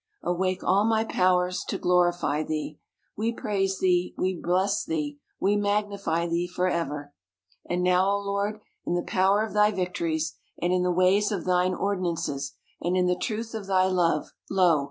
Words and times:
awake 0.23 0.63
all 0.63 0.83
my 0.83 1.03
powers 1.03 1.63
to 1.67 1.77
glorify 1.77 2.41
thee! 2.41 2.79
We 3.15 3.31
praise 3.33 3.77
thee, 3.77 4.15
we 4.17 4.33
bless 4.33 4.83
thee, 4.83 5.19
we 5.39 5.55
magnify 5.57 6.25
thee 6.25 6.47
for 6.47 6.67
ever. 6.67 7.13
And 7.69 7.83
now, 7.83 8.09
Lord! 8.15 8.61
in 8.83 8.95
the 8.95 9.03
power 9.03 9.45
of 9.45 9.53
thy 9.53 9.69
victories, 9.69 10.37
and 10.59 10.73
in 10.73 10.81
the 10.81 10.89
ways 10.91 11.31
of 11.31 11.45
thine 11.45 11.75
ordinances, 11.75 12.55
and 12.81 12.97
in 12.97 13.05
the 13.05 13.15
truth 13.15 13.53
of 13.53 13.67
thy 13.67 13.85
love, 13.85 14.31
lo 14.49 14.79